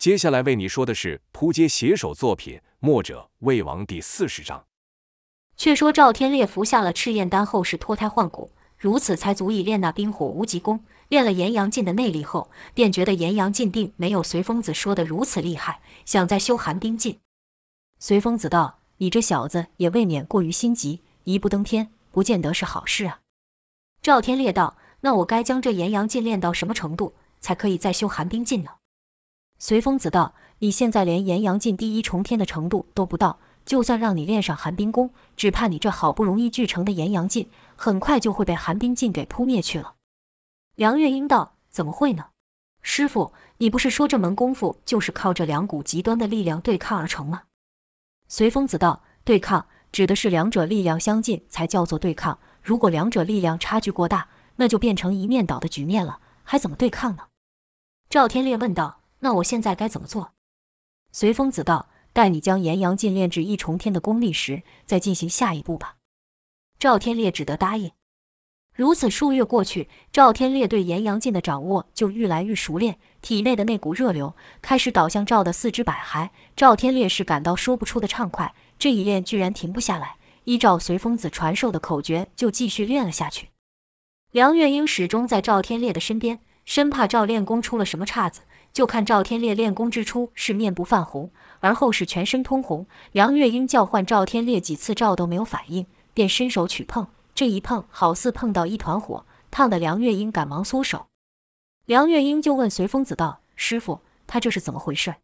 [0.00, 4.64] 接下来为你说的是扑街写手作品《墨者魏王》第四十章。
[5.58, 10.82] 却说赵天烈服下了赤焰丹后是脱胎换骨，如此才足以练那冰火无极功。
[11.10, 17.18] 练了炎阳劲的内力后，便觉得炎阳劲定没有随风子说的如此厉害，想再修寒冰劲。
[17.98, 23.20] 随风子道：“你这小子也未免过于心急，一步登天，不见得是好事啊。”
[24.00, 28.70] 赵天烈道：“那我该将这炎阳劲练到什么程度，才可以再修寒冰劲呢？”
[29.62, 39.96] 随风子道：“你现在连炎阳劲第一重天的程度都不到，就算让你练上寒冰功，只怕你这好不容易聚成的炎阳劲，很快就会被寒冰劲给扑灭去了。”
[40.76, 42.28] 梁月英道：“怎么会呢？
[42.80, 47.42] 师傅，你不是说这门功夫就是靠这两股极端的力量对抗而成吗？”
[48.28, 57.24] 随风子道：“对抗指的是两者力量相近才叫做对抗，如果两者力量差距过大，那就变成一面倒的局面了，还怎么对抗呢？”
[58.08, 58.99] 赵天烈问道。
[59.20, 60.32] 那我现在该怎么做？
[61.12, 65.96] 随风子道：“待你将炎阳劲练至一重天的功力时，再进行下一步吧。”
[66.78, 67.92] 赵天烈只得答应。
[68.74, 76.30] 如此数月过去，赵天烈对炎阳劲的掌握就愈来愈熟练，体内的那股热流开始导向赵的四肢百骸。
[76.56, 83.50] 赵天烈是感到说不出的畅快，这一练居然停不下来，依照随风子传授的口诀就继续练了下去。
[84.30, 88.42] 梁月英始终在赵天烈的身边，生怕赵练功出了什么岔子。
[88.72, 92.86] 就看赵天烈练功之初是面部泛红，而后是全身通红。
[93.12, 101.06] 梁月英叫唤赵天烈几次，赵都没有反应，便伸手去碰，这一碰好似碰到一团火，烫得梁月英赶忙缩手。
[101.86, 105.16] 梁月英就问随风子道：“师傅，他这是怎么回事？”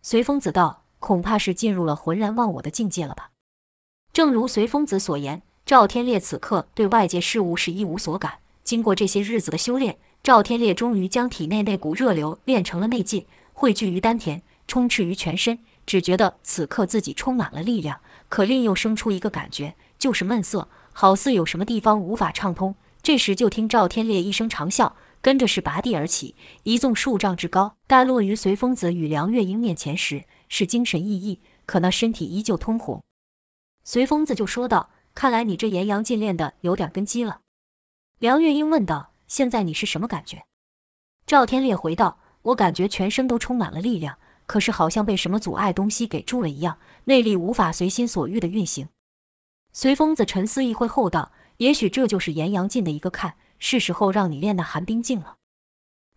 [0.00, 3.30] 随风子道：“恐怕是进入了浑然忘我的境界了吧？”
[4.14, 9.98] 正如随风子所言，赵天烈此刻对外界事物是一无所感，经过这些日子的修炼。
[10.22, 18.00] 赵天烈终于将体内那股热流练成了内劲，汇聚于丹田，充斥于全身，只觉得此刻自己充满了力量。
[18.28, 22.76] 可另又生出一个感觉，就是闷塞，好似有什么地方无法畅通。
[23.02, 27.74] 这时就听赵天烈一声长啸，跟着是拔地而起，一纵数丈之高。
[27.88, 33.02] 待落于随风子与梁月英面前时，是精神奕奕，可那身体依旧通红。
[33.82, 37.40] 随风子就说道：“看来你这炎阳劲练的有点根基了。”
[38.20, 39.11] 梁月英问道。
[39.32, 40.44] 现在你是什么感觉？
[41.26, 42.18] 赵天烈回道
[42.52, 48.90] ：“我感觉全身都充满了力量，可是好像被什么阻碍东西给住了一样，内力无法随心所欲地运行。”
[49.72, 55.36] 随风子沉思一会后道：“也许这就是炎阳劲的一个看，是时候让你练那寒冰劲了。”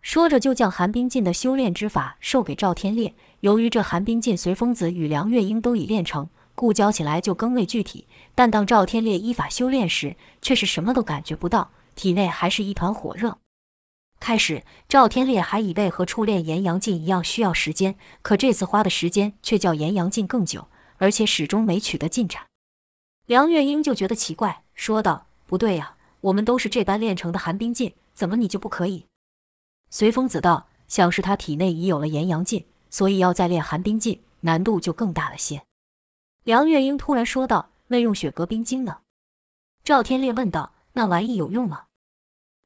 [0.04, 3.14] 说着就将寒冰劲的修炼之法授给赵天烈。
[3.40, 8.06] 由于这寒冰劲随风子与梁月英都已练成，故教起来就更为具体。
[8.34, 11.70] 但当赵天烈依法修炼时，却是什么都感觉不到。
[11.96, 13.38] 体内还是一团火热。
[14.20, 20.68] 开始，赵天烈还以为和初练炎阳劲一样需要时间，可这次花的时间却叫炎阳劲更久，
[20.98, 22.46] 而且始终没取得进展。
[23.26, 29.06] 梁月英就觉得奇怪，说道：“不对呀，我们都是这般练成的寒冰劲，怎么你就不可以？”
[29.90, 35.62] 随风子道：“想是他体内已有了炎阳劲，所以要再练寒冰劲，难度就更大了些。”
[36.44, 38.98] 梁月英突然说道：“那用雪阁冰晶呢？”
[39.84, 41.85] 赵天烈问道：“那玩意有用吗？”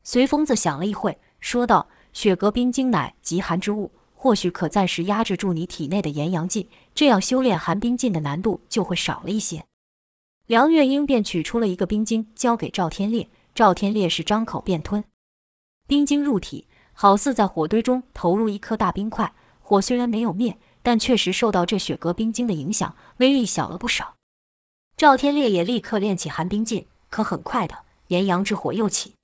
[0.02, 9.64] 随风子想了一会，说道：“雪阁冰晶乃极寒之物，或许可暂时压制住你体内的炎阳劲，这样修炼寒冰劲的难度就会少了一些。”
[10.46, 13.28] 梁月英便取出了一个冰晶，交给赵天烈。
[13.54, 15.04] 赵天烈是张口便吞，
[15.86, 19.32] 冰晶入体，好似在火堆中投入一颗大冰块。
[19.60, 24.14] 火虽然没有灭，但确实受到这雪阁冰晶的影响，威力小了不少。
[24.96, 27.76] 赵天烈也立刻练起寒冰劲，可很快的，
[28.08, 29.14] 炎阳之火又起。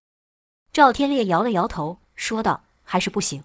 [0.73, 3.45] 赵天烈摇了摇头，说道：“还是不行。”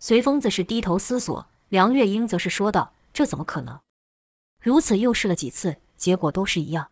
[0.00, 3.80] 随风子是低头思索，梁月英则是说道：“这怎么可能？
[4.62, 6.90] 如此又试了几次，结果都是一样。”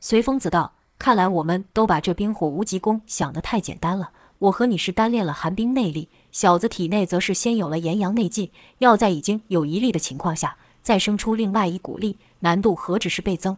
[0.00, 4.12] 随风子道：“看来我们都把这冰火无极功想得太简单了。
[4.38, 13.56] 我和你是单练了寒冰内力，小子体内则是先有了炎阳内劲，要在已经有一力的情况下，再生出另外一股力，难度何止是倍增？”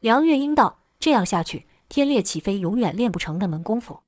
[0.00, 4.00] 梁月英道：“这样下去，天烈岂非永远练不成那门功夫？”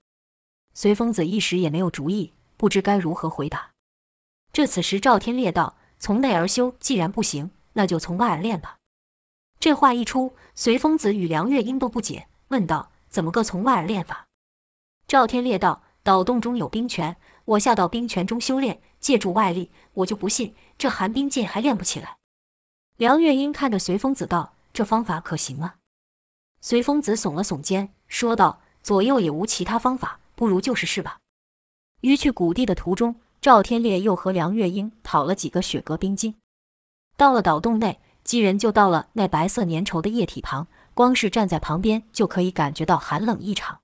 [0.75, 3.71] 随风子一时也没有主意，不知该如何回答。
[4.53, 8.77] 这此时赵天烈道：“从内而修，既然不行，那就从外而练吧。”
[9.61, 14.27] 这话一出，随风子与梁月英都不解，问道：“怎么个从外而练法？”
[15.07, 22.17] 赵天烈道：“岛洞中有冰泉，我下到冰泉中修炼，借助外力，我就不信这寒冰剑还练不起来。”
[22.97, 25.75] 梁月英看着随风子道：“这方法可行吗？”
[26.61, 31.19] 随风子耸了耸肩，说道：“左右也无其他方法。”不如就试试吧。
[32.01, 36.35] 于去谷地的途中，赵天烈又和梁月英讨了几个雪格冰晶。
[37.17, 43.81] 到了岛洞内，几人就到了那白色粘稠的液体旁，光是站在旁边就可以感觉到寒冷异常。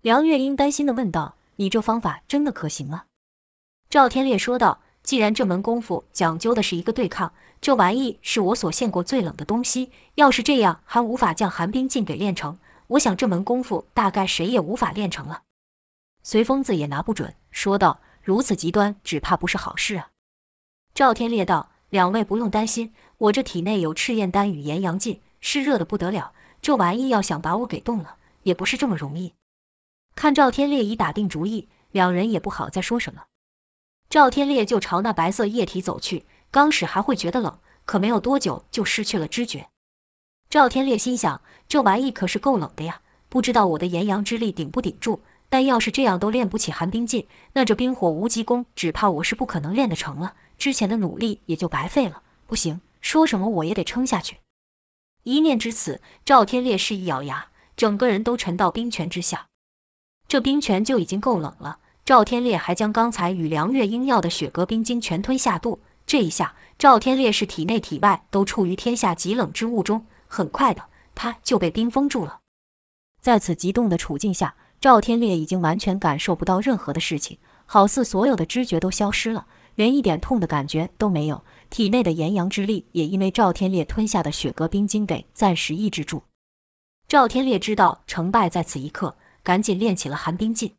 [0.00, 3.04] 梁月英担心地问道：“你这方法真的可行吗？”
[3.90, 15.42] 赵天烈说道：“既然这门功夫讲究的是一个对抗，这玩意是我所见过最冷的东西，要是这样还无法将寒冰镜给练成，我想这门功夫大概谁也无法练成了。”
[16.24, 20.08] 随风子也拿不准，说道：“如此极端，只怕不是好事啊。”
[20.92, 21.70] 赵天烈道。
[21.90, 26.32] 两位不用担心，我这体内有赤焰丹与炎阳镜，是热得不得了。
[26.60, 29.34] 这玩意要想把我给冻了，也不是这么容易。
[30.16, 33.26] 看赵天烈已打定主意，两人也不好再说什么。
[34.10, 39.68] 赵天烈就朝那白色液体走去，刚始还会觉得冷，可没有多久就失去了知觉。
[40.50, 45.22] 赵天烈心想：这玩意可是够冷的呀，不知道我的炎阳之力顶不顶住。
[45.54, 50.34] 但要是这样都练不起寒冰劲，那这冰火无极功只怕我是不可能练得成了。
[50.58, 52.22] 之前的努力也就白费了。
[52.44, 54.38] 不行，说什么我也得撑下去。
[55.22, 59.46] 一念至此，赵天烈是一咬牙，整个人都沉到冰泉之下。
[60.26, 65.78] 这冰泉就已经够冷了，赵天烈还将刚才与梁月英要的雪阁冰晶全吞下肚。
[66.04, 72.40] 这一下，赵天烈是体内体外都处于天下极冷之物中，很快的他就被冰封住了。
[73.20, 79.46] 在此极冻的处境下，赵天烈已经完全感受不到任何的事情，好似所有的知觉都消失了。
[79.76, 86.24] 连一点痛的感觉都没有，体内的炎阳之力也因为赵天烈吞下的雪阁冰晶给暂时抑制住。
[87.08, 90.72] 赵天烈知道成败在此一刻，赶紧练起了寒冰劲。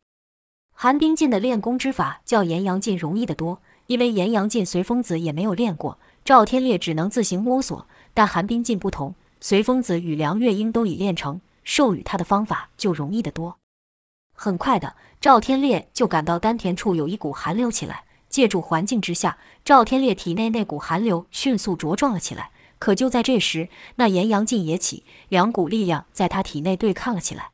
[0.72, 7.88] 寒冰劲的练功之法较炎阳劲容易得多，因为炎阳劲随风子也没有练过，赵天烈只能自行摸索。
[8.14, 13.58] 但寒冰劲不同，随风子与梁月英都已练成，授予他的方法就容易得多。
[14.36, 18.04] 很快的，赵天烈就感到丹田处有一股寒流起来。
[18.30, 22.52] 借助环境之下，赵天烈体内那股寒流迅速茁壮了起来。
[22.78, 27.52] 可就在这时，那炎阳劲也起，两股力量在他体内对抗了起来。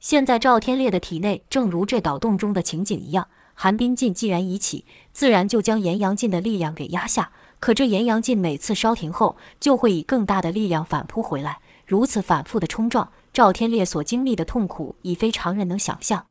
[0.00, 7.30] 现在赵天烈的体内正如这岛洞中的情景一样，寒冰劲既然已起，自然就将炎阳劲的力量给压下。
[7.60, 16.26] 可这炎阳劲每次稍停后，就会以更大的力量反扑回来，如此反复的冲撞，赵天烈所经历的痛苦已非常人能想象。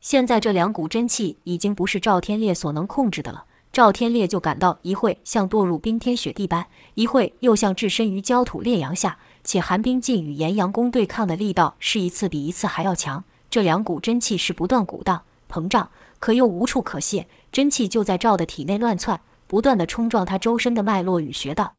[0.00, 13.24] 现在这两股真气已经不是赵天烈所能控制的了，赵天烈就感到一会像堕入冰天雪地般，一会又像置身于焦土烈阳下，且寒冰劲与炎阳功对抗的力道是一次比一次还要强。
[13.50, 21.74] 这两股真气是不断鼓荡膨胀，可又无处可泄，真气就在赵的体内乱窜，不断的冲撞他周身的脉络与穴道。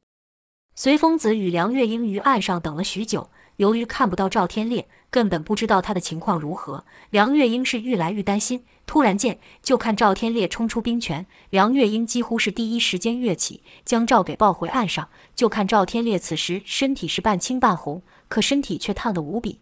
[0.75, 3.31] 随风子与梁月英于岸上等了许久。
[3.57, 6.85] 由于看不到赵天烈，根本不知道他的情况如何。
[7.09, 8.65] 梁月英是愈来愈担心。
[8.85, 15.09] 突然间，就看赵天烈冲出冰泉，梁月英几乎是第一时间跃起，将赵给抱回岸上。
[15.33, 19.59] 就看赵天烈此时身体是半青半红，可身体却烫得无比。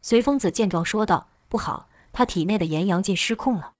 [0.00, 3.72] 随风子见状说道：“不好，他体内的炎阳劲失控了。”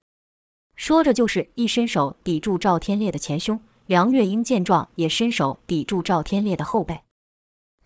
[0.75, 3.59] 说着，就是一伸手抵住赵天烈的前胸。
[3.85, 7.06] 梁月英见状，也伸手抵住赵天烈的后背。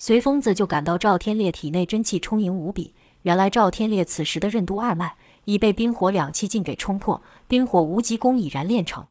[0.04, 2.96] 随风子就感到赵天烈体内真气充盈无比。
[3.22, 5.16] 原来赵天烈此时的任督二脉
[5.46, 9.06] 已被冰火两气劲给冲破，冰火无极功已然练成。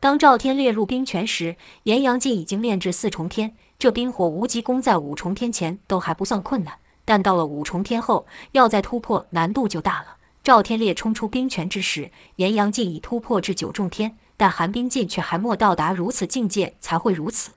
[0.00, 3.56] 当赵天烈入冰泉时，炎阳劲已经练至四重天。
[3.78, 6.74] 这冰火无极功在五重天前都还不算困难，
[7.06, 10.18] 但到了五重天后，要再突破难度就大了。
[10.44, 17.52] 赵天烈冲出冰泉之时，炎阳劲已突破至九重天，但寒冰劲却还没到达如此境界，才会如此。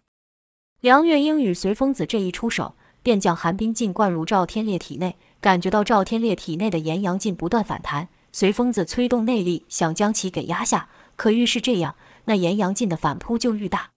[0.86, 8.08] 梁月英与随风子这一出手，便将寒冰劲灌入赵天烈体内，感觉到赵天烈体内的炎阳劲不断反弹。
[8.32, 13.90] 随风子催动内力，想将其给压下，可愈是这样，那炎阳劲的反扑就愈大。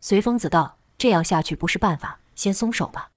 [0.00, 3.10] 随风子道：“这样下去不是办法，先松手吧。”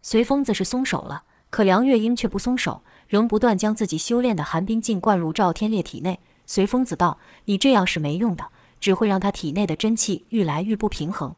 [0.00, 6.18] 随风子是松手了，可梁月英却不松手，仍不断将自己修炼的寒冰劲灌入赵天烈体内。
[6.46, 8.46] 随风子道：“你这样是没用的，
[8.80, 11.36] 只会让他体内的真气愈来愈不平衡。”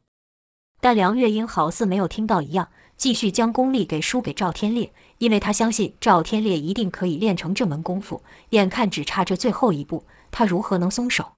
[0.81, 8.23] 但梁月英好似没有听到一样，继续将功力给输给赵天烈，因为他相信赵天烈一定可以练成这门功夫。
[8.51, 11.33] 眼看只差这最后一步，他如何能松手？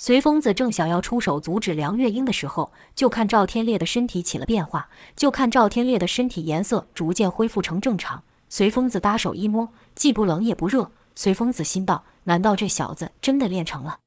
[0.00, 8.22] 随风子正想要出手阻止梁月英的时候，就看赵天烈的身体起了变化，就看赵天烈的身体颜色逐渐恢复成正常。
[8.48, 10.92] 随风子搭手一摸，既不冷也不热。
[11.16, 13.98] 随风子心道：难道这小子真的练成了？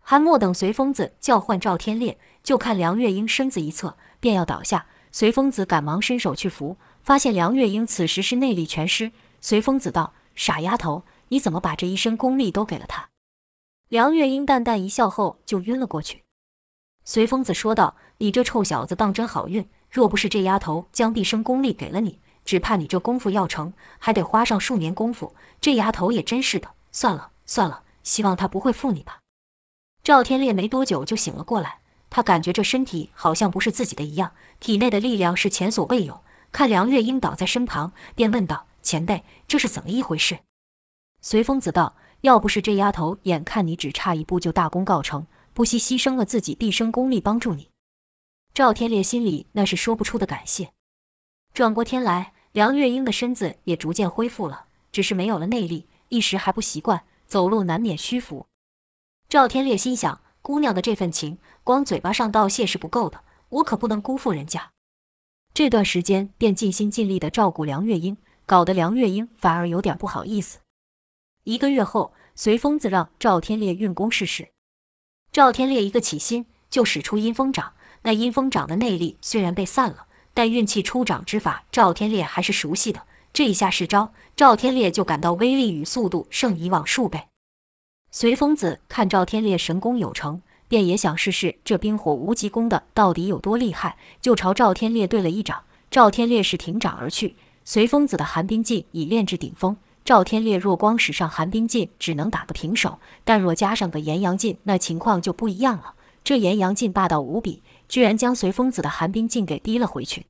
[0.00, 4.86] 还没等随风子叫唤赵天烈，就看梁月英身子一侧，便要倒下。
[5.12, 9.10] 随风子赶忙伸手去扶，发现梁月英此时是内力全失。
[9.40, 13.08] 随风子道：“傻丫头，你怎么把这一身功力都给了他？”
[13.88, 16.22] 梁月英淡淡一笑后就晕了过去。
[17.04, 25.34] 随风子说道：“你这臭小子当真好运，若不是这丫头将毕生功力给了你，只怕你这功夫要成，还得花上数年功夫。
[25.60, 29.18] 这丫头也真是的，算了算了，希望她不会负你吧。”
[30.02, 36.22] 赵天烈没多久就醒了过来，他感觉这身体好像不是自己的一样，体内的力量是前所未有。
[36.52, 40.40] 看梁月英倒在身旁，便问道：“前辈，这是怎么一回事？”
[41.22, 47.68] 随风子道：“要不是这丫头眼看你只差一步就大功告成，不惜牺牲了自己毕生功力帮助你。”
[48.52, 50.72] 赵天烈心里那是说不出的感谢。
[51.54, 58.46] 转过天来，梁月英的身子也逐渐恢复了，只是没有了内力，一时还不习惯，走路难免虚浮。
[59.30, 64.72] 赵天烈心想：姑娘的这份情，光嘴巴上道谢是不够的，我可不能辜负人家。
[65.54, 70.58] 这段时间便尽心尽力地照顾梁月英，搞得梁月英反而有点不好意思。
[71.44, 74.48] 一个月后，随风子让赵天烈运功试试。
[75.30, 83.06] 赵天烈一个起心就使出阴风掌，那阴风掌的内力虽然被散了，但运气出掌之法，赵天烈还是熟悉的。
[83.32, 87.28] 这一下试招，赵天烈就感到威力与速度胜以往数倍。
[88.12, 95.62] 随风子看赵天烈神功有成，便也想试试这冰火无极功的到底有多厉害，就朝赵天烈对了一掌。
[95.92, 99.76] 赵天烈是挺掌而去，随风子的寒冰劲已练至顶峰。
[100.04, 105.94] 赵天烈若光使上寒冰劲，只能打个平手；但若加上个炎阳劲，那情况就不一样了。
[106.24, 110.26] 这炎阳劲霸道无比，居然将随风子的寒冰劲给逼了回去。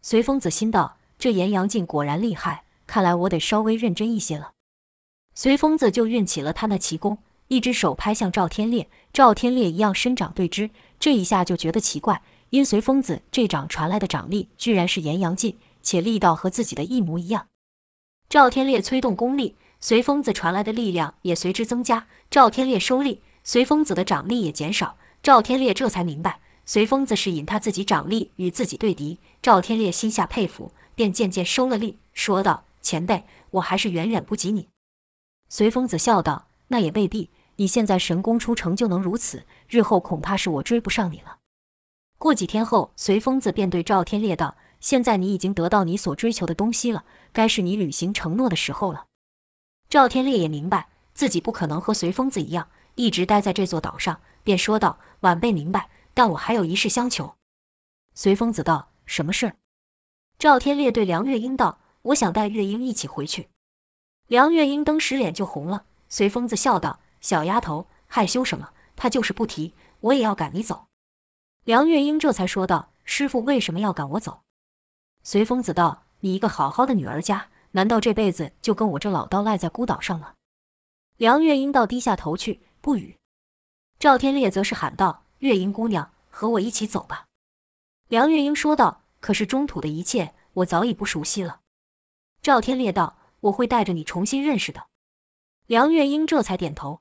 [0.00, 4.52] 随风子心道：这炎阳劲果然厉害，看来我得稍微认真一些了。
[5.34, 10.70] 随疯子就运起了他那奇功，一只手拍向赵天烈，赵天烈一样伸掌对之。
[11.00, 17.48] 这一下就觉得奇怪，因随疯子这掌传来的掌力居然是炎阳劲，且力道和自己的一模一样。
[18.28, 22.06] 赵天烈催动功力，随疯子传来的力量也随之增加。
[22.30, 24.96] 赵天烈收力，随疯子的掌力也减少。
[25.22, 29.18] 赵天烈这才明白，随疯子是引他自己掌力与自己对敌。
[29.42, 34.68] 赵天烈心下佩服，便渐渐收了力，说道：“前辈，我还是远远不及你。”
[35.48, 41.38] 随风子笑道：“那也未必，你现在神功初成就能如此，日后恐怕是我追不上你了。”
[42.18, 49.06] 过几天后，随风子便对赵天烈道：“现在你已经得到你所追求的东西了，该是你履行承诺的时候了。”
[49.90, 57.36] 赵天烈也明白自己不可能和随风子一样一直待在这座岛上，便说道：“晚辈明白，但我还有一事相求。”
[58.14, 59.54] 随风子道：“什么事？”
[60.38, 63.48] 赵天烈对梁月英道：“我想带月英一起回去。”
[64.26, 68.70] 梁月英登时脸就红了，随疯子笑道：“小丫头，害羞什么？
[68.96, 70.86] 他就是不提，我也要赶你走。”
[71.64, 74.40] 梁月英这才说道：“师傅为什么要赶我走？”
[75.22, 80.36] 随疯子道：“你一个好好的女儿家，难道这辈子就跟我这老刀赖在孤岛上了？”
[81.18, 83.18] 梁月英倒低下头去，不语。
[83.98, 87.26] 赵天烈则是喊道：“月英姑娘，和我一起走吧。”
[88.08, 91.60] 梁月英说道：“可是中土的一切，我早已不熟悉了。”
[92.40, 93.18] 赵天烈道。
[93.44, 94.84] 我会带着你重新认识的。
[95.66, 97.00] 梁月英这才点头。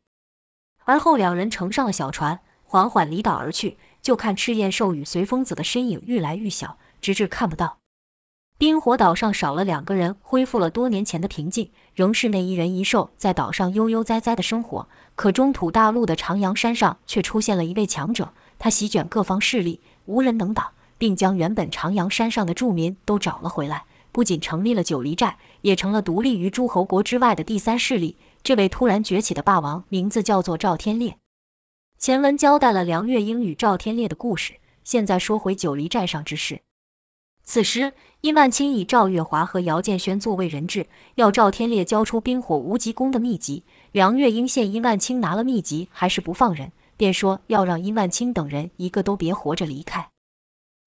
[0.85, 3.77] 而后两人乘上了小船，缓缓离岛而去。
[4.01, 7.77] 就看赤焰兽与随风子的身影愈来愈小，直至看不到。
[8.57, 14.89] 冰火岛上少了两个人，恢复了多年前的平静，仍是那一人一兽在岛上悠悠哉哉的生活。
[15.15, 23.85] 可中土大陆的长阳山上却出现了一位强者，他席卷各方势力，无人能挡，并将原本长阳山上的住民都找了回来。
[24.13, 28.15] 不仅成立了九黎寨，也成了独立于诸侯国之外的第三势力。
[28.43, 31.17] 这位突然崛起的霸王，名字叫做赵天烈。
[31.97, 34.53] 前文交代了梁月英与赵天烈的故事，
[34.83, 36.61] 现在说回九黎寨上之事。
[37.43, 43.63] 此时，殷万清以赵月华和姚建轩作为人质，要赵天烈交出冰火无极功的秘籍。
[43.91, 50.12] 梁月英见殷万清拿了秘籍还是不放人，便说要让殷万清等人一个都别活着离开。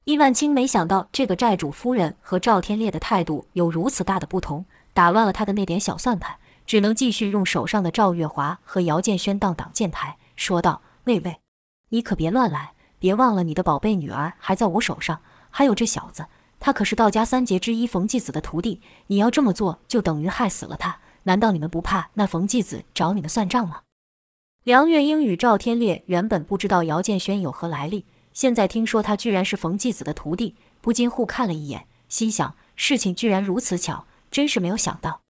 [0.07, 11.41] 伊万清没想到这个寨主夫人和赵天烈的态度有如此大的不同，打乱了他的那点小算盘，只能继续用手上的赵月华和姚建轩当挡箭牌，说道：“喂喂，
[11.89, 15.19] 你可别乱来，别忘了你的宝贝女儿还在我手上，
[15.51, 16.27] 还有这小子，
[16.61, 21.01] 他可是道家三杰之一冯继子的徒弟，你要这么做就等于害死了他。
[21.25, 23.81] 难道你们不怕那冯继子找你们算账吗？”
[24.63, 28.05] 梁月英与赵天烈原本不知道姚建轩有何来历。
[28.37, 35.23] 现在听说他居然是冯继子的徒弟，不禁互看了一眼，心想事情居然如此巧，真是没有想到。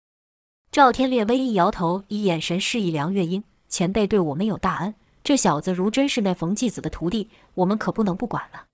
[0.72, 8.64] 赵天烈微一摇头，以眼神示意梁月英：“前辈对我们有大恩，这小子如真是那冯继子的徒弟，我们可不能不管了。”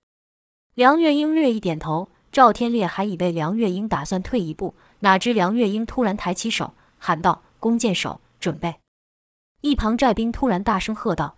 [0.75, 2.07] 梁月英略一点头。
[2.31, 8.75] 赵天烈还以为梁月英打算退一步，哪知梁月英突然抬起手，喊道：“弓箭手，准备！”
[9.59, 11.35] 一旁寨兵突然大声喝道：“！”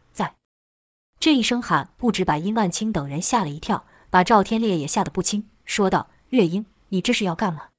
[1.24, 7.70] 这一声喊不止把殷万清等人吓了一跳，把赵天烈也吓得不轻，说道：“月英，你这是要干嘛？”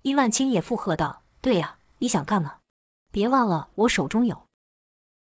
[0.00, 2.60] 殷万清也附和道：“对呀，你想干嘛？
[3.10, 4.46] 别忘了我手中有。”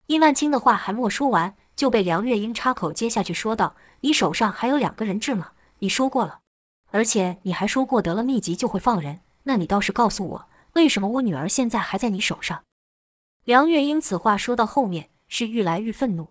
[0.07, 5.51] 殷万清的话还没说完，就被梁月英插口接下去说道：“你手上还有两个人质吗？
[5.79, 6.39] 你说过了，
[6.91, 9.19] 而且你还说过得了秘籍就会放人。
[9.43, 12.63] 那你倒是告诉我，为什么我女儿现在还在你手上？”
[13.43, 16.29] 梁月英此话说到后面是愈来愈愤怒。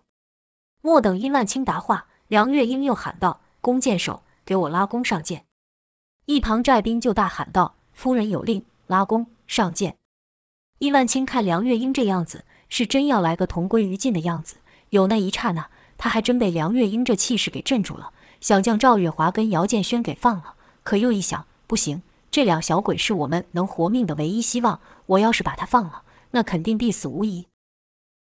[0.81, 5.45] 莫等殷万清答话，梁月英又喊道：“弓箭手，给我拉弓上箭！”
[6.25, 9.97] 一旁寨兵就大喊道：“夫人有令，拉弓上箭！”
[10.79, 12.45] 殷万清看梁月英这样子。
[12.73, 14.55] 是真要来个同归于尽的样子。
[14.91, 20.55] 有那一刹那，他还真被梁月英这气势给镇住了，想将赵月华跟姚建轩给放了。
[20.83, 24.79] 可又一想，不行，这两小鬼是我们能活命的唯一希望。
[25.07, 27.45] 我要是把他放了，那肯定必死无疑。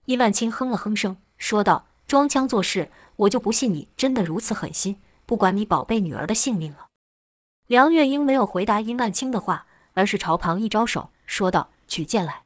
[0.07, 6.89] 殷万清哼了哼声，说道：“装腔作势，我就不信你真的如此狠心，不管你宝贝女儿的性命了。”
[7.69, 12.43] 梁月英没有回答殷万清的话，而是朝旁一招手，说道：“取剑来。”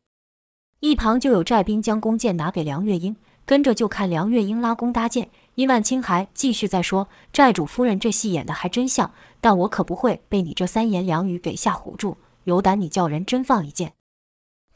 [0.81, 3.17] 一旁就有寨兵将弓箭拿给梁月英，
[3.47, 5.31] 跟着就看梁月英拉弓搭箭。
[5.55, 12.19] 殷万清还继续在说：“寨主夫人这戏演得还真像，但我可不会被你这三言两语给吓唬住。
[12.43, 13.95] 有胆你叫人真放一箭！”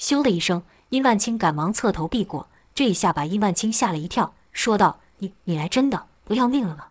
[0.00, 6.88] 咻的一声，殷万清赶忙侧头避过，这一下把殷万清吓了一跳，说道：“你你来真的不要命了吗？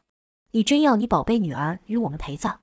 [0.52, 2.62] 你真要你宝贝女儿与我们陪葬？”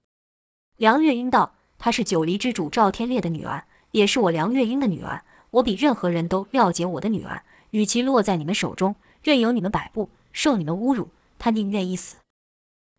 [0.78, 12.16] 梁月英道：“她是九黎之主赵天烈的女儿，也是我梁月英的女儿。”我比任何人都了解我的女儿，与其落在你们手中，任由你们摆布，受你们侮辱，她宁愿一死。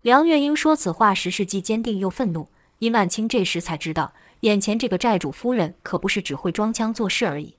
[0.04, 2.48] 梁月英说此话时是既坚定又愤怒。
[2.78, 7.56] 殷万清这时才知道，眼前这个债主夫人可不是只会装腔作势而已。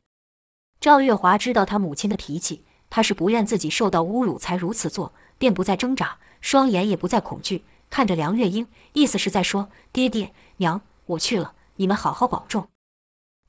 [0.78, 2.62] 赵月华知道他母亲的脾气，
[2.96, 12.68] 他是不愿自己受到侮辱才如此做，便不再挣扎，双眼也不再恐惧，看着梁月英，意思是在说：“爹爹娘，我去了，你们好好保重。”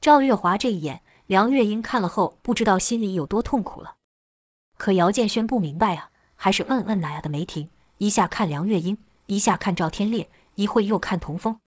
[0.01, 1.01] 赵月华这一眼。
[1.27, 3.95] 梁月英看了后，不知道心里有多痛苦了。
[4.77, 11.61] 可姚建轩不明白啊，还是嗯嗯呀的没停，一下看梁月英，一下看赵天烈，一会又看童风。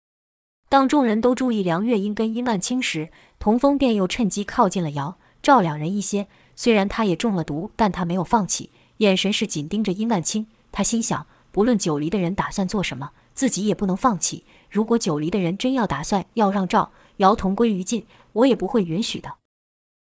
[0.69, 6.27] 当众人都注意梁月英跟殷万清时，童风便又趁机靠近了姚赵两人一些。
[6.59, 10.49] 虽然他也中了毒，但他没有放弃，眼神是紧盯着殷万清。
[10.73, 14.45] 他心想，不论九黎的人打算做什么，自己也不能放弃。
[14.69, 19.37] 如果九黎的人真要打算要让赵瑶同归于尽，我也不会允许的。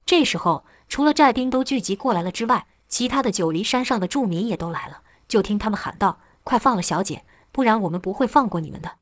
[0.05, 5.01] 这时候，除了寨兵都聚集过来了之外，其他的九黎山上的住民也都来了。
[5.27, 8.99] 就听他们喊道：“快放了小姐，不然我们不会放过你们的！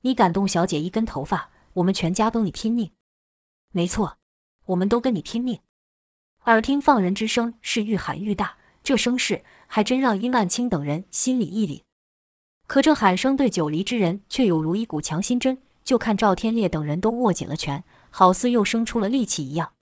[0.00, 2.92] 你敢动小姐一根头发，我们全家跟你拼命！
[3.72, 4.16] 没错，
[4.68, 5.60] 我们都跟你拼命！”
[6.46, 11.82] 耳听放人之声是愈喊愈大，这声势还真让殷万清等人心里一凛。
[12.66, 19.74] 可这喊声对九黎之人却有如一股强心针，就看赵天烈等人都握紧了拳，好似又生出了力气一样。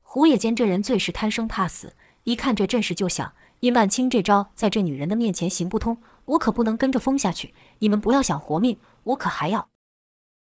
[0.00, 7.52] 胡野间这人最是贪生怕死，一看这阵势就想：殷万清这招在这女人的面前行不通，我可不能跟着疯下去。
[7.80, 9.68] 你们不要想活命，我可还要。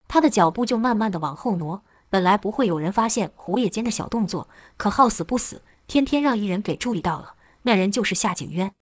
[0.08, 1.84] 他的脚步就慢慢的往后挪。
[2.12, 7.36] 本来不会有人发现胡野间的小动作，可好死不死，偏偏让一人给注意到了。
[7.62, 8.74] 那人就是夏景渊。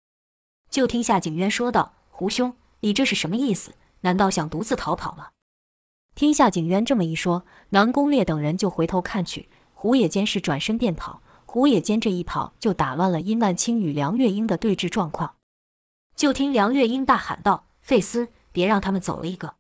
[0.72, 3.74] 就听夏景渊说道：“胡兄，你这是什么意思？
[4.02, 5.34] 难道想独自逃跑了？”
[6.16, 9.48] 听夏景渊这么一说，南宫烈等人就回头看去。
[9.76, 15.36] 胡野间是转身便跑，胡野间这一跑就打乱了殷万清与梁月英的对峙状况。
[16.16, 19.54] 就听梁月英大喊道：“费斯，别让他们走了一个！”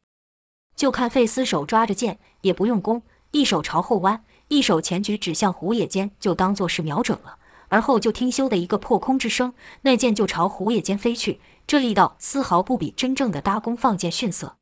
[0.75, 7.37] 就看费斯手抓着剑，也不用弓，一手朝后弯，一手前举，指向胡野间，就当作是瞄准了。
[7.67, 14.57] 而后就听咻的一个破空之声，那剑就朝胡野间飞去，这力道丝毫不比真正的搭弓放箭逊色。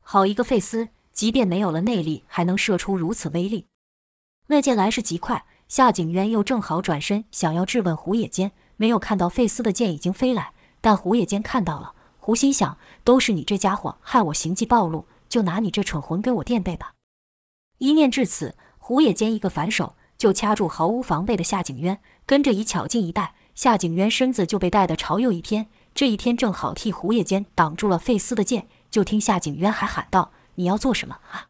[0.00, 3.66] 好一个费斯，即便没有了内力，还能射出如此威力。
[4.46, 11.94] 那箭来势极快，夏景渊又正好转身想要质问胡野间，没有看到费斯的箭已经飞来，但胡野间看到了。
[12.20, 16.92] 胡心想，都是你这家伙害我行迹暴露，就拿你这蠢魂给我垫背吧。
[17.78, 28.68] 一念至此，胡野间一个反手就掐住毫无防备的夏景渊，跟着以巧劲一带，夏景渊身子就被带得朝右一偏，这一天正好替胡野间挡住了费斯的剑。
[28.90, 31.48] 就听夏景渊还喊道：“你要做什么啊？”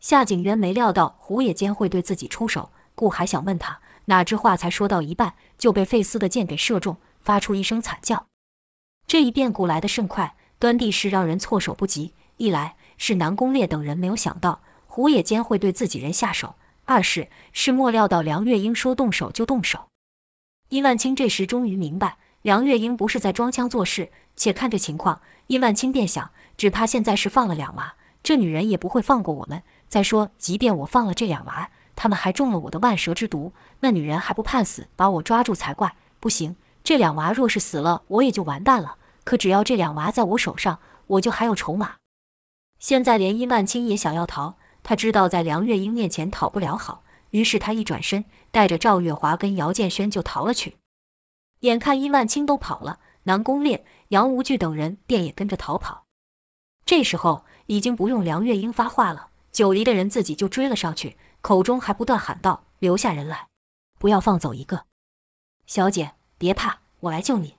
[0.00, 8.26] 夏景渊没料到胡野间会对自己出手，故还想问他，哪知话才说到一半，就被费斯的剑给射中，发出一声惨叫。
[9.06, 12.12] 这一变故来得甚快，端地是让人措手不及。
[12.36, 14.60] 一来是南宫烈等人没有想到
[14.98, 19.90] 胡野间会对自己人下手；二是是莫料到梁月英说动手就动手。
[20.70, 24.10] 殷万清这时终于明白，梁月英不是在装腔作势。
[24.34, 29.62] 且看这情况，殷万清便想，只怕现在是放了两娃，这女人也不会放过我们。
[29.86, 35.94] 再说，即便我放了这两娃，他们还中了我的万蛇之毒，那女人还不盼死把我抓住才怪。
[36.18, 38.96] 不行，这两娃若是死了，我也就完蛋了。
[39.22, 41.98] 可只要这两娃在我手上，我就还有筹码。
[42.80, 44.56] 现在连殷万清也想要逃，
[44.88, 50.78] 他知道在梁月英面前讨不了好，于是他一转身，带着赵月华跟姚建轩就逃了去。
[51.60, 56.06] 眼看伊万清都跑了，南宫烈、杨无惧等人便也跟着逃跑。
[56.86, 63.48] 这时候已经不用梁月英发话了，九黎的人自己就追了上去，口中还不断喊道：“留下人来，
[63.98, 64.86] 不要放走一个。”
[65.68, 67.56] 小姐别怕，我来救你。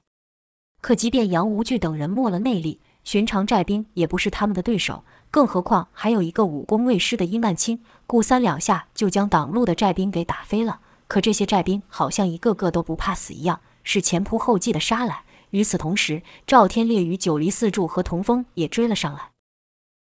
[0.82, 10.82] 可即便杨无惧等人没了内力，寻常寨兵也不是他们的对手，更何况还有一个武功未失的殷万清，故三两下就将挡路的寨兵给打飞了。
[11.08, 15.24] 可这些寨兵好像一个个都不怕死一样，是前仆后继的杀来。
[15.50, 19.32] 与此同时，赵天烈与九黎四柱和童风也追了上来。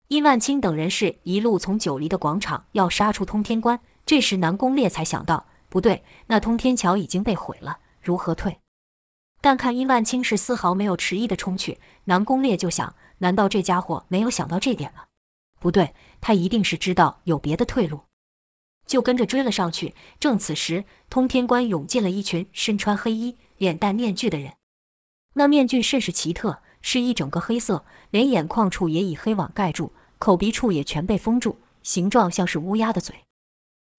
[0.08, 8.58] 殷万清等人是一路从九黎的广场要杀出通天关，这时南宫烈才想到，不对，那通天桥已经被毁了，如何退？
[9.44, 15.04] 但看殷万清是丝毫没有迟疑的冲去，南宫烈就想：难道这家伙没有想到这点吗？
[15.60, 18.00] 不对，他一定是知道有别的退路，
[18.86, 19.94] 就跟着追了上去。
[20.18, 24.54] 正此时，通天关涌进了一群身穿黑衣、脸戴面具的人。
[25.34, 33.14] 那面具甚是奇特，是一整个黑色，连眼眶处也以黑网盖住，口鼻处也全被封住，形状像是乌鸦的嘴。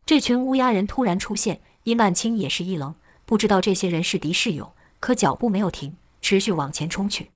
[0.08, 2.96] 这群乌鸦人突然出现，殷万清也是一愣，
[3.28, 4.74] 不知道这些人是敌是友。
[5.00, 7.32] 可脚步没有停，持续往前冲去。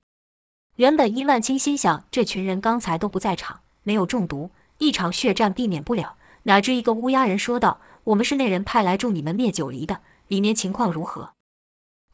[0.76, 6.16] 原本殷万清心想，这群人刚才都不在场，没有中毒，一场血战避免不了。
[6.44, 11.34] 哪知一个乌鸦人说道：“我们是那人派来助你们灭九黎的，里面情况如何？”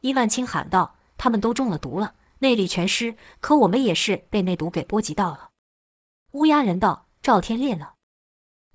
[0.01, 3.15] 殷万清喊道：“他们都中了毒了，内力全失。
[3.39, 5.51] 可我们也是被那毒给波及到了。”
[6.33, 7.91] 乌鸦人道：“赵天烈呢？”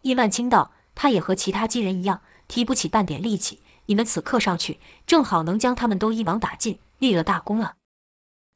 [0.00, 7.75] 伊万清道：“他也和其他鸡人一样，提不起半点力气。”你们此刻上去，正好能将他们都一网打尽，立了大功了。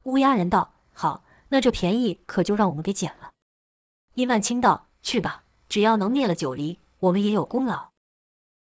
[0.03, 3.31] 乌鸦人道：“好，那这便宜可就让我们给捡了。”
[4.15, 7.89] 殷万清道：“去吧，只要能灭了九黎，我们也有功劳。”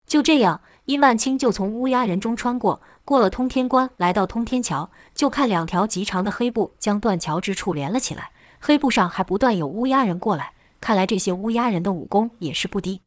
[0.08, 13.02] 就这样，殷万清就从乌鸦人中穿过，过了通天关，来到通天桥，就看两条极长的黑布将断桥之处连了起来，黑布上还不断有乌鸦人过来，看来这些乌鸦人的武功也是不低。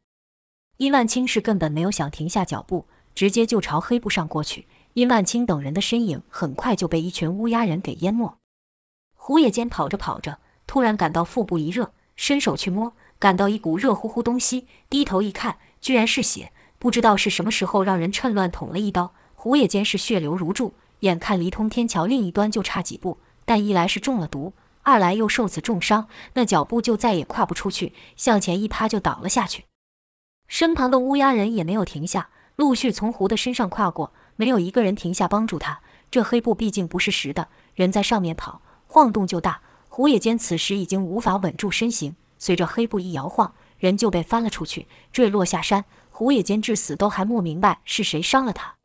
[0.77, 2.85] 殷万清是根本没有想停下脚步。
[3.19, 8.37] 直接就朝黑布上过去，殷万清等人的身影很快就被一群乌鸦人给淹没。
[9.13, 19.13] 胡野间跑着跑着，突然感到腹部一热，伸手去摸，感到一股热乎乎东西，低头一看，居然是血，不知道是什么时候让人趁乱捅了一刀。
[19.35, 24.53] 胡野间是血流如注，眼看离通天桥另一端就差几步，但一来是中了毒，
[24.83, 29.65] 二来又受此重伤，那脚步就再也跨不出去，向前一趴就倒了下去。
[30.47, 32.29] 身旁的乌鸦人也没有停下。
[32.59, 35.79] 陆续从胡的身上跨过，没有一个人停下帮助他。
[36.11, 39.61] 这黑布毕竟不是实的，人在上面跑，晃动就大。
[39.87, 45.85] 胡野间此时已经无法稳住身形，随着黑布一摇晃，人就被翻了出去，坠落下山。
[46.11, 48.75] 胡野间至死都还没明白是谁伤了他。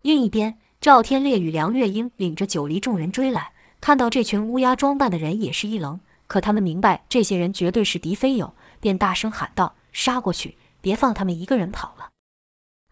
[0.00, 6.00] 另一边，赵天烈与梁月英领着九黎众人追来，看到这群乌鸦装扮的人，也是一愣。
[6.26, 12.08] 可他们明白这些人绝对是敌非友，便大声喊道：“杀过去，别放他们一个人跑了。”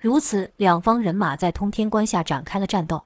[0.03, 3.05] 如此，两方人马在通天关下展开了战斗。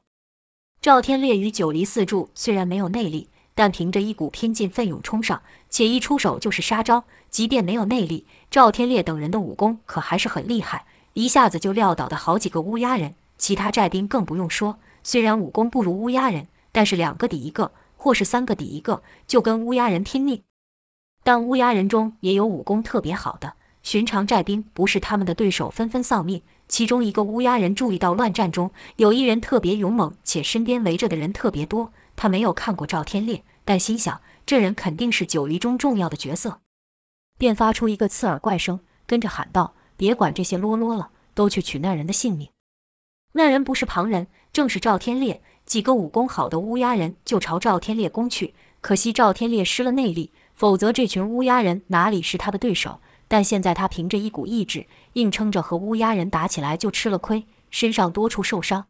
[0.80, 7.04] 赵天烈与九黎四柱虽然没有内力，但凭着一股拼劲奋勇冲上，且一出手就是杀招。
[7.28, 13.14] 即便没有内力，赵天烈等人的武功可还是很厉害，一下子就撂倒的好几个乌鸦人。
[13.37, 20.42] 其他寨兵更不用说，虽然武功不如乌鸦人，但是两个抵一个，或是三个抵一个，就跟乌鸦人拼命。
[21.22, 26.40] 但乌鸦人中也有武功特别好的，寻常寨兵不是他们的对手，纷纷丧命。
[26.68, 31.92] 其中一个乌鸦人注意到乱战中有一人特别勇猛，且身边围着的人特别多。
[32.16, 36.61] 他没有看过赵天烈，但心想这人肯定是九黎中重要的角色，
[37.38, 42.48] 便发出一个刺耳怪声，跟着喊道：“别管这些啰啰了，都去取那人的性命。”
[43.33, 45.42] 那人不是旁人，正是赵天烈。
[45.66, 53.00] 几个武功好的乌鸦人就朝赵天烈攻去，可惜赵天烈失了内力，否则这群乌鸦人哪里是他的对手？
[53.29, 58.87] 但现在他凭着一股意志，硬撑着和乌鸦人打起来，就吃了亏，身上多处受伤。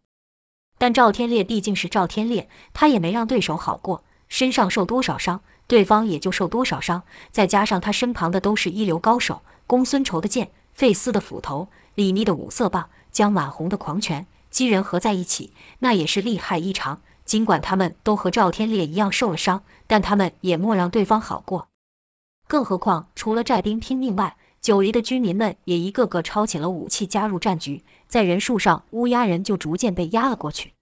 [0.79, 7.03] 但赵天烈毕竟是赵天烈，他也没让对手好过，身上受多少伤，对方也就受多少伤。
[7.31, 17.01] 再加上他身旁的都是一流高手，公孙仇的剑，费斯的斧头，李密的五色棒，江满红的狂拳，几人合在一起，那也是厉害异常。
[17.25, 21.69] 尽管他们都和赵天烈一样受了伤，但他们也莫让对方好过。
[22.47, 27.83] 更何况，除了寨兵拼命外，九黎的居民们也一个个抄起了武器加入战局。
[28.07, 30.73] 在人数上，乌鸦人就逐渐被压了过去。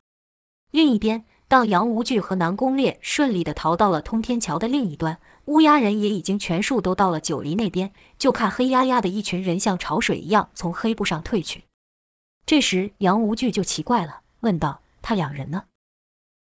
[0.70, 7.92] 另一边，当杨无惧和南宫烈顺利地逃到了通天桥的另一端，乌鸦人也已经全数都到了九黎那边。
[8.18, 11.64] 就看黑压压的一群人像潮水一样从黑布上退去。
[12.44, 15.64] 这时，杨无惧就奇怪了，问道：“他两人呢？”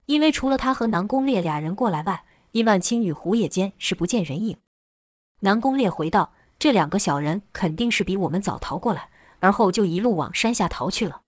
[0.06, 4.56] 因为除了他和南宫烈俩人过来外，伊万青与胡野间是不见人影。
[5.40, 9.09] 南宫烈回道：“这两个小人肯定是比我们早逃过来，
[9.40, 11.22] 而后就一路往山下逃去了。”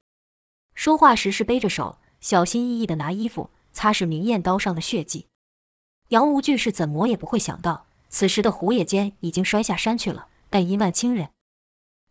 [0.75, 5.27] 说话时是背着手，小心翼翼地拿衣服擦拭明艳刀上的血迹。
[6.09, 10.29] 杨无惧是怎么也不会想到，此时的胡野间已经摔下山去了。
[10.51, 11.31] 但殷万清人，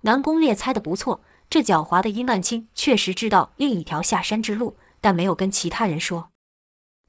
[0.02, 6.30] 南宫烈猜得不错，这狡猾的殷万清确实知道另一条下山之路，但没有跟其他人说。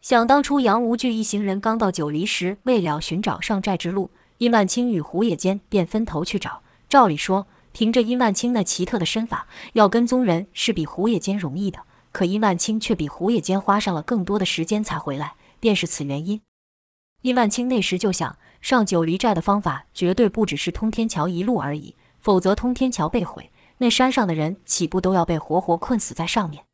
[0.03, 4.11] 想当初，杨无惧一行人刚到九黎时，为了寻找上寨之路，
[4.43, 6.63] 殷万清与胡野间便分头去找。
[6.89, 11.85] 照理说，凭着殷万清那奇特的身法，要跟踪人是比胡野间容易的。
[12.11, 16.41] 可殷万清却比胡野间花上了更多的时间才回来，便是此原因。
[17.21, 26.65] 殷万清那时就想，上九黎寨的方法绝对不只是通天桥一路而已，否则通天桥被毁，那山上的人岂不都要被活活困死在上面？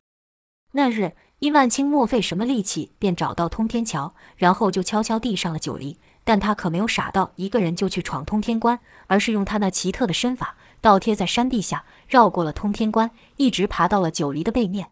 [0.73, 1.13] 那日。
[1.41, 6.01] 殷万清莫费什么力气便找到通天桥，然后就悄悄地上了九黎。
[6.29, 14.91] 但他可没有傻到一个人就去闯通天关，而是用他那奇特的身法，倒贴在山壁下，绕过了通天关，一直爬到了九黎的背面。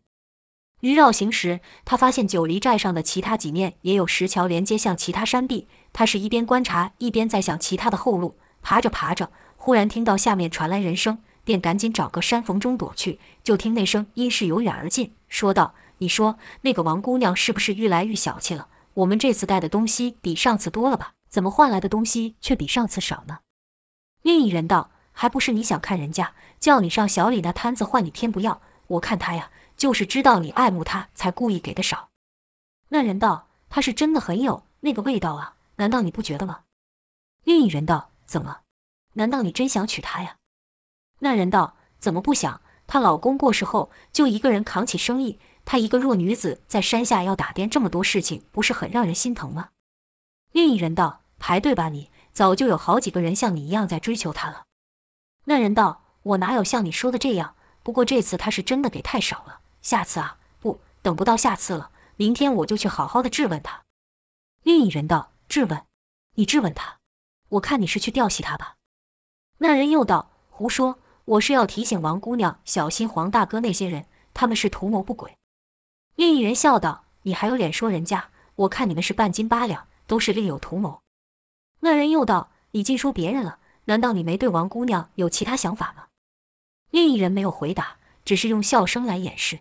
[0.80, 5.68] 于绕行时，他发现九黎寨上的其他几面也有石桥连接向其他山壁。
[5.92, 8.38] 他是一边观察，一边在想其他的后路。
[8.62, 13.20] 爬着爬着，忽然听到下面传来人声，便赶紧找个山缝中躲去。
[13.44, 15.74] 就听那声音是由远而近，说道。
[15.98, 18.68] 你说那个王姑娘是不是愈来愈小气了？
[18.94, 21.12] 我们这次带的东西比上次多了吧？
[21.28, 23.40] 怎么换来的东西却比上次少呢？
[24.22, 28.60] 另一人道：“还不是你想看人家，叫你上小李那摊子换，你偏不要。
[28.88, 32.08] 我看他呀，就是知道你爱慕他，才故意给的少。”
[32.90, 36.60] 那人道：“他是真的很有那个味道啊，难道你不觉得吗？”
[37.44, 38.60] 另一人道：“怎么？
[39.14, 40.36] 难道你真想娶她呀？”
[41.20, 42.60] 那人道：“怎么不想？
[42.86, 49.70] 她老公过世后，就一个人扛起生意。”她一个弱女子在山下要打点这么多事情，不是很让人心疼吗？
[50.56, 54.64] 另一人道：“排队吧你，早就有好几个人像你一样在追求她了。”
[55.44, 57.56] 那人道：“我哪有像你说的这样？
[57.82, 63.82] 不过这次他是真的给太少了，下次啊，不，等不到下次了，明天我就去好好的质问他。”
[64.64, 65.84] 另一人道：“质问？
[66.36, 67.00] 你质问他？
[67.50, 68.76] 我看你是去调戏他吧。”
[69.60, 75.36] 那人又道：“胡说，我是要提醒王姑娘小心黄大哥那些人，他们是图谋不轨。”
[76.16, 78.30] 另一人笑道：“你还有脸说人家？
[78.54, 81.00] 我看你们是半斤八两，都是另有图谋。”
[81.80, 86.04] 那人又道：“你尽说别人了，难道你没对王姑娘有其他想法吗？”
[86.90, 89.60] 另一人没有回答，只是用笑声来掩饰。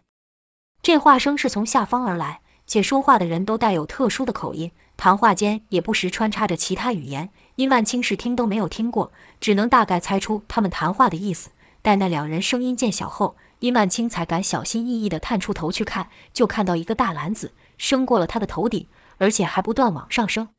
[0.82, 7.30] 这话声是从下方而来，且说话的人都带有特殊的口音，谈话间也不时穿插着其他语言。
[7.56, 11.50] 殷万清是听都没有听过，只能大概猜出他们谈话的意思。
[11.82, 20.50] 待那两人声音渐小后，殷万清才敢小心翼翼地探出头去看，就看到一个大篮子升过了他的头顶，而且还不断往上升。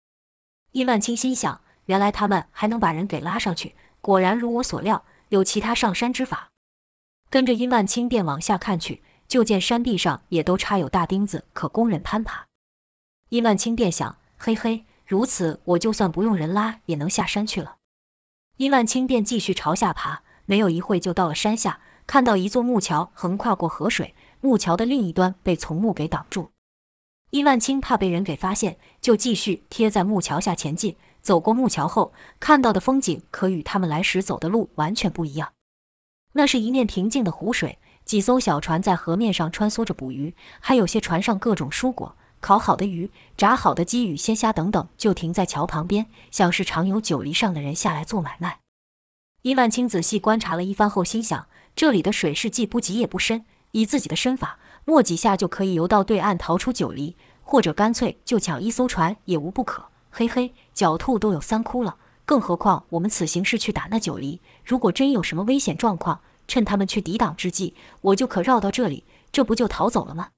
[0.73, 6.51] 殷万清心想：原来他们还能把人给拉上去，果然如我所料，有其他上山之法。
[7.29, 12.47] 跟着殷万清便往下看去，就见山壁上也都插有大钉子，可供人攀爬。
[13.31, 17.77] 殷万清便想：嘿嘿，如此我就算不用人拉，也能下山去了。
[18.57, 21.81] 殷万清便继续朝下爬，没有一会就到了山下。
[22.07, 26.53] 看到一座木桥横跨过河水，木桥的另一端被丛木给挡住。
[27.31, 30.97] 伊万青怕被人给发现，就继续贴在木桥下前进。
[31.21, 35.53] 走过木桥后，看到的风景可与他们来时走的路完全不一样。
[36.35, 48.61] 那是一面平静的湖水，几艘小船在河面上穿梭着捕鱼，还有些船上各种蔬果、烤好的鱼、炸好的鸡与鲜虾等等，就停在桥旁边，像是常有九黎上的人下来做买卖。
[49.43, 51.47] 伊万青仔细观察了一番后，心想。
[51.75, 59.87] 这里的水势既不急也不深，以自己的身法，没几下就可以游到对岸逃出九黎，或者干脆就抢一艘船也无不可。
[60.11, 70.29] 嘿嘿，狡兔都有三窟了，更何况我们此行是去打那九黎，如果真有什么危险状况，趁他们去抵挡之际，我就可绕到这里，这不就逃走了吗？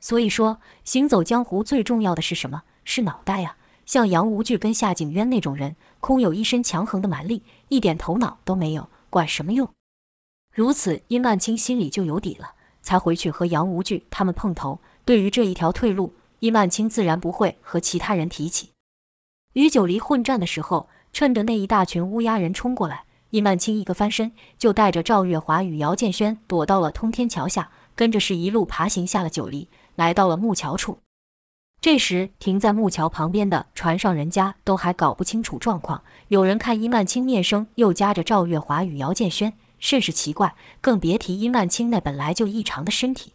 [0.00, 2.64] 所以说，行走江湖最重要的是什么？
[2.84, 3.56] 是脑袋呀！
[3.86, 9.70] 像杨无惧跟夏景渊那种人，空有一身强横的蛮力，一点头脑都没有，管什么用？
[10.54, 12.52] 如此，殷万清心里就有底了。
[12.84, 14.78] 才回去和杨无惧他们碰头。
[15.04, 18.70] 对于这一条退路，伊曼青自然不会和其他人提起。
[19.54, 30.98] 与九黎混战的时候，趁着那一大群乌鸦人冲过来，伊曼青一个翻身就带着赵月华与姚建轩躲到了通天桥下，跟着是一路爬行下了九黎，来到了木桥处。
[31.80, 36.02] 这时，停在木桥旁边的船上人家都还搞不清楚状况。
[36.28, 39.52] 有人看伊曼青面生又夹着赵月华与姚建轩，
[39.84, 43.34] 甚是奇怪，更别提殷万清那本来就异常的身体。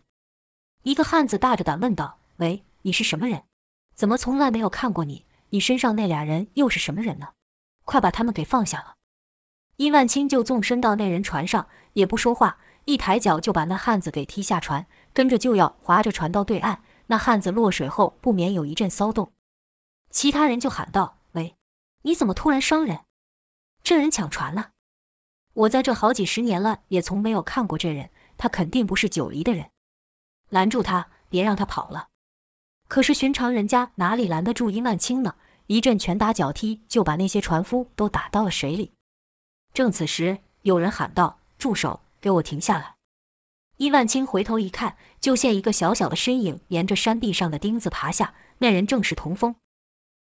[0.81, 3.43] 一个汉子大着胆问道：“喂，你是什么人？
[3.93, 5.27] 怎么从来没有看过你？
[5.49, 7.33] 你身上那俩人又是什么人呢？
[7.85, 8.95] 快把他们给放下了！”
[9.77, 16.81] 殷万清就纵身到那人船上，也不说话，一抬脚就把那汉子给踢下船，跟着就要划着船到对岸。
[17.05, 19.31] 那汉子落水后，不免有一阵骚动，
[20.09, 21.55] 其他人就喊道：“喂，
[22.01, 23.01] 你怎么突然伤人？
[23.83, 24.71] 这人抢船了！
[25.53, 29.69] 我在这好几十年了，也从没有看过这人，他肯定不是九黎的人。
[30.49, 32.07] 拦住他，别让他跑了。”
[32.88, 35.35] 可是寻常人家哪里拦得住殷万清呢？
[35.67, 38.93] 一阵拳打脚踢，就把那些船夫都打到了水里。
[39.73, 42.01] 正此时，有人喊道：“住手！
[42.19, 42.95] 给我停下来！”
[43.77, 48.33] 殷万清回头一看，就见一个小小的身影沿着山壁上的钉子爬下。
[48.57, 49.55] 那人正是童风。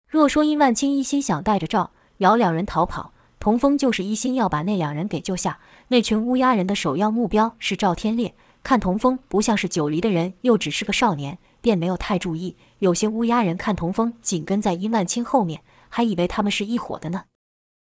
[0.08, 3.12] 若说殷万清一心想带着赵姚两人逃跑，
[3.42, 5.59] 童风就是一心要把那两人给救下。
[5.88, 8.37] 那群乌鸦人的首要目标是赵天烈。
[8.62, 12.55] 看童风不像是九黎的人，又只是个少年，便没有太注意。
[12.78, 17.24] 有些乌鸦人看童风紧跟在殷万清后面，还以为他们是一伙的呢。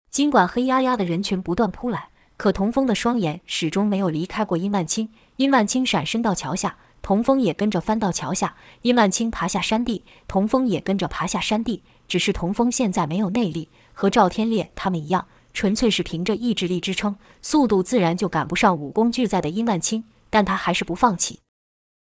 [0.09, 5.09] 尽管黑压压的人群不断扑来，可童风的双眼始终没有离开过殷万清。
[5.35, 8.55] 殷万清闪身到桥下，童风也跟着翻到桥下。
[8.81, 11.83] 殷万清爬下山地，童风也跟着爬下山地。
[12.07, 20.03] 只是童风现在没有内力，和赵天烈他们一样，纯粹是凭着意志力支撑，速度自然就赶不上武功俱在的殷万清。
[20.29, 21.39] 但他还是不放弃。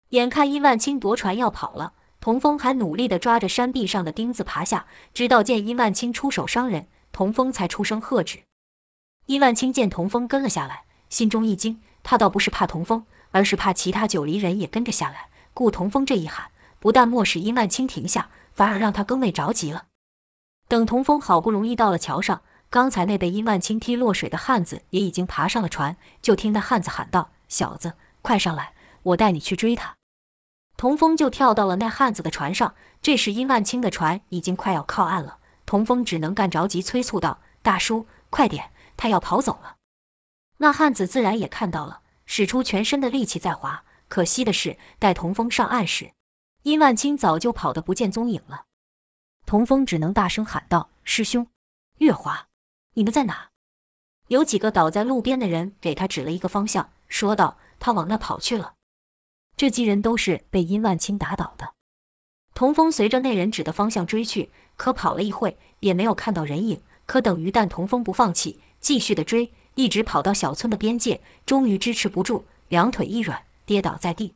[0.10, 8.40] 眼看殷万清夺船要跑了，童风还努力地抓着山壁上的钉子爬下，直到见殷万清出手伤人，童风才出声喝止。
[9.26, 13.06] 殷万清见童风跟了下来，心中一惊，他倒不是怕童风。
[13.32, 19.88] 而是怕其他九黎人也跟着下来，顾童风这一喊，不但没使殷万清停下，反而让他更为着急了。
[20.68, 28.74] 等童风好不容易到了桥上，刚才那被殷万清踢落水的汉子也已经爬上了船，就听那汉子喊道：“小子，快上来，
[29.04, 29.96] 我带你去追他。”
[30.76, 32.74] 童风就跳到了那汉子的船上。
[33.02, 39.76] 这时殷万清的船已经快要靠岸了，童风只能干着急催促道：“大叔，快点，他要跑走了。”
[40.58, 42.00] 那汉子自然也看到了。
[42.26, 46.14] 使出全身的力气在划，可惜的是，待童风上岸时，
[46.64, 48.64] 殷万清早就跑得不见踪影了。
[49.54, 51.46] 童风只能大声喊道：“师兄，
[52.00, 52.48] 月华，
[52.96, 53.52] 你们在哪？”
[54.30, 58.74] 有几个倒在路边的人给他指了一个方向，说道：“他往那跑去了。”
[59.56, 61.76] 这几人都是被殷万清打倒的。
[62.56, 66.82] 童风随着那人指的方向追去，可跑了一会也没有看到人影。
[67.06, 69.54] 可等于但童风不放弃，继续的追。
[69.76, 74.34] 一直跑到小村的边界，终于支持不住，两腿一软，跌倒在地。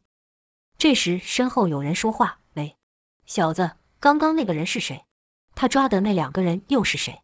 [0.77, 2.77] 这时，身后有人说话：“喂，
[3.25, 5.05] 小子，刚刚那个人是谁？
[5.57, 7.23] 他抓的那两个人又是谁？”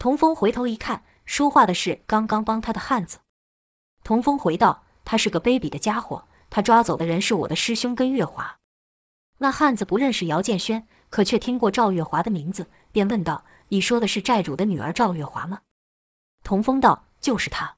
[0.00, 3.18] 童风回头一看，说话的是刚刚帮他的汉子。
[4.02, 8.58] 童风回道：“他是个卑鄙的家伙，他抓走的人是我的师兄跟月华。”
[9.38, 15.60] 那汉子不认识姚建轩，可却听过赵月华的名字，便问道：“你说的是寨主的女儿赵月华吗？”
[16.42, 17.04] 童风道。
[17.22, 17.76] 就是他，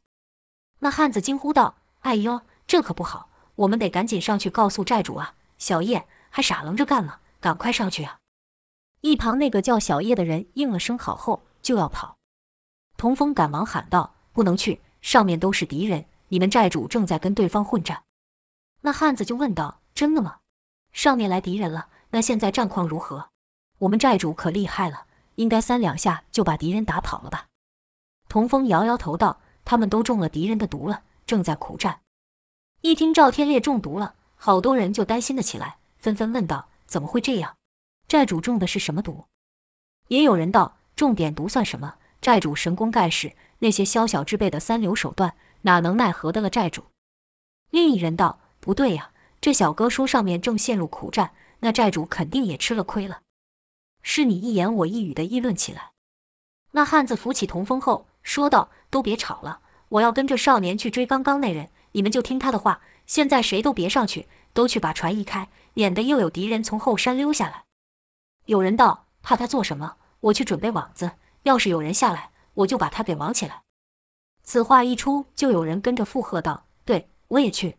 [0.79, 8.17] 那汉子惊呼道：“哎呦，这可不好，我们得赶紧上去告诉寨主啊！”小叶还傻愣着干了，赶快上去啊！
[9.05, 12.17] 一旁那个叫小叶的人应了声好后就要跑，
[12.97, 18.05] 童风赶忙喊道：“不能去，上面都是敌人，你们寨主正在跟对方混战。”
[18.81, 20.39] 那汉子就问道：“真的吗？
[20.91, 21.89] 上面来敌人了？
[22.13, 23.29] 那现在战况如何？
[23.81, 27.49] 我们寨主可厉害了，应该三两下就把敌人打跑了吧？”
[28.31, 32.01] 童风摇摇头道：“他们都中了敌人的毒了，正在苦战。”
[32.81, 37.55] 一听赵天烈中毒了，好多人就担心了起来，纷纷问道：“怎么会这样？
[38.09, 39.25] 债主中的是什么毒？”
[40.09, 41.97] 也有人道：“重点毒算什么？
[42.21, 46.85] 债主神功盖世，那些宵小之辈的三流手段，哪能奈何得了债主？”
[47.71, 53.21] 另一人道：“不对呀，这小哥说上面正陷入苦战，那债主肯定也吃了亏了。”
[54.03, 55.93] 是你一言我一语的议论起来。
[56.73, 58.07] 那汉子扶起童风后。
[58.25, 62.81] 说道：“都别吵了，我要跟着少年去追刚刚那人，你们就听他的话。
[63.05, 67.64] 现在谁都别上去，都去把船移开，免得又有敌人从后山溜下来。”
[68.47, 69.97] 有人道：“怕他做什么？
[70.21, 71.13] 我去准备网子，
[71.45, 73.63] 要是有人下来，我就把他给网起来。”
[74.45, 77.79] 此话一出，就有人跟着附和道：“对，我也去。”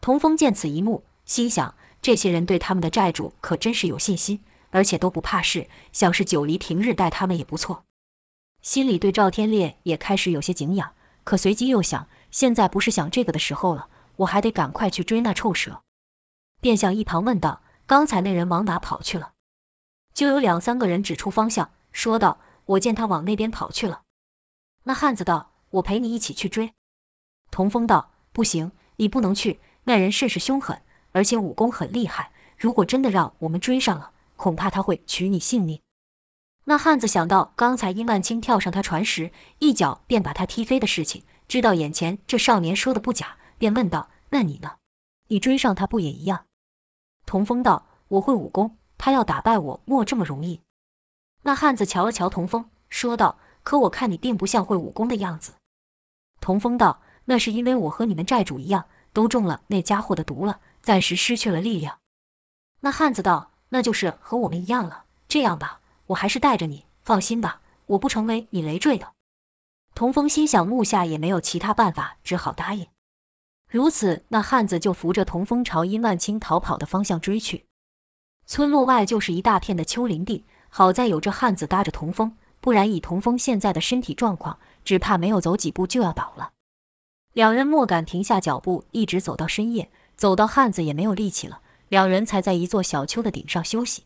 [0.00, 7.84] 童风见此一幕，心想：这些人对他们的债主可真是有信心，而且都不怕事，像是九黎平日待他们也不错。
[8.62, 15.82] 心里对赵天烈也开始有些敬仰，可随即又想：现在不是想这个的时候了，我还得赶快去追那臭蛇。
[16.60, 19.34] 便向一旁问道：“刚才那人往哪跑去了？”
[20.16, 24.00] 就有两三个人指出方向，说道：“我见他往那边跑去了。”
[24.84, 26.72] 那汉子道：“我陪你一起去追。”
[27.52, 29.60] 童风道：“不行，你不能去。
[29.84, 30.80] 那人甚是凶狠，
[31.12, 32.32] 而且武功很厉害。
[32.56, 35.82] 如果真的让我们追上了，恐怕他会取你性命。”
[36.64, 44.76] 那汉子想到刚才殷万清跳上他船时，一脚便把他踢飞的事情，知道眼前这少年说的不假，便问道：“那你呢？
[45.28, 46.46] 你追上他不也一样？”
[47.26, 50.62] 童风道：“我会武功，他要打败我，莫这么容易。”
[51.42, 55.52] 那汉子瞧了瞧童风，说道：“可我看你并不像会武功的样子。”
[56.42, 62.00] 童风道：“那是因为我和你们债主一样，都中了那家伙的毒了，暂时失去了力量。”
[62.82, 65.04] 那汉子道：“那就是和我们一样了。
[65.28, 69.12] 这样吧，我还是带着你，放心吧，我不成为你累赘的。”
[69.94, 72.88] 童风心想，目下也没有其他办法，只好答应。
[73.70, 77.66] 如此，那汉子就扶着童风朝殷万清逃跑的方向追去。
[78.46, 86.52] 村落外就是一大片的丘陵地，好在有这汉子搭着童风，不然以童风现在的身体状况，只怕没有走几步就要倒了。
[87.32, 94.04] 两人莫敢停下脚步，一直走到深夜，走到汉子也没有力气了，两人才在一座小丘的顶上休息。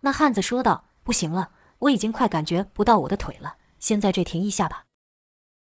[0.00, 1.50] 那汉子说道：“不行了，
[1.80, 4.86] 我已经快感觉不到我的腿了，先在这停一下吧。”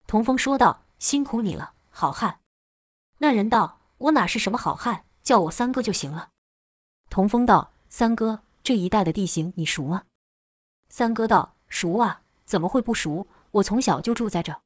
[0.07, 2.39] 童风说道：“辛苦你了，好汉。”
[3.19, 6.29] 那人道：“我哪是什么好汉，叫我三哥就行了。”
[7.11, 10.03] 童风道：“三哥，这一带的地形你熟吗？”
[10.89, 13.27] 三哥道：“熟啊，怎么会不熟？
[13.51, 14.61] 我从小就住在这。”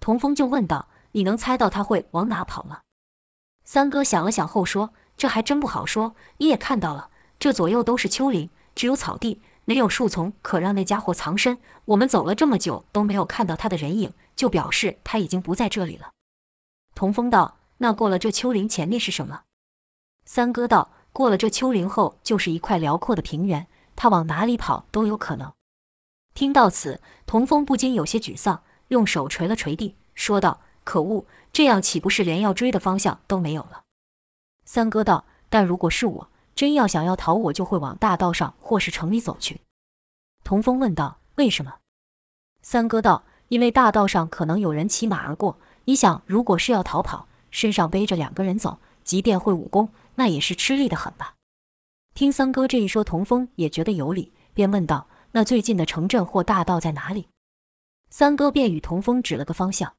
[0.00, 2.80] 童风就问道：“你能猜到他会往哪跑吗？”
[3.64, 6.14] 三哥想了想后说：“这还真不好说。
[6.36, 11.58] 你也看到了，这左右都是丘陵，只有草地，没有树丛，可让那家伙藏身。
[11.86, 16.12] 我们走了这么久都没有看到他的人影，就表示他已经不在这里了。”
[16.94, 17.58] 童风道。
[17.78, 19.42] 那过了这丘陵，前面是什么？
[20.24, 25.50] 三哥道：“过了这丘陵后，就是一块辽阔的平原，他往哪里跑都有可能。”
[26.34, 33.84] 听到此，童风不禁有些沮丧，用手捶了捶地，说道：“可恶，这样岂不是连要追的方向都没有了？”
[34.66, 39.62] 三哥道：“但如果是我，真要想要逃，我就会往大道上或是城里走去。”
[40.44, 41.76] 童风问道：“为什么？”
[42.60, 45.56] 三哥道：“因为大道上可能有人骑马而过，
[45.86, 51.36] 你想，如果是要逃跑。”身上背着两个人走，即便会武功，那也是吃力的很吧？
[52.12, 57.28] 听三哥这一说，童风也觉得有理，便问道：“那最近的城镇或大道在哪里？”
[58.10, 59.94] 三哥便与童风指了个方向。